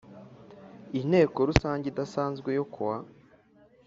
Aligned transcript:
Inteko 0.99 1.37
Rusange 1.49 1.85
idasanzwe 1.87 2.49
yo 2.57 2.65
kuwa 2.73 2.97